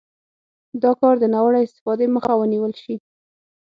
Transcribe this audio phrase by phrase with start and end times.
[0.83, 2.95] دا کار د ناوړه استفادې مخه ونیول شي.